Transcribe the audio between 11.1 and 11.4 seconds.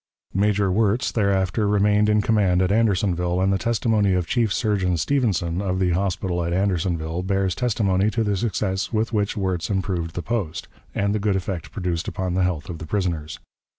the good